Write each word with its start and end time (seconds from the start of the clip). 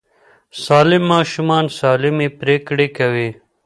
سالم 0.63 1.03
ماشومان 1.13 1.65
سالمې 1.79 2.27
پرېکړې 2.39 2.87
کوي. 2.97 3.29